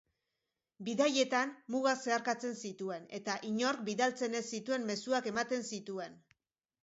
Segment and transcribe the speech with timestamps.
[0.85, 6.17] Bidaietan mugak zeharkatzen zituen eta inork bidaltzen ez zituen mezuak ematen zituen.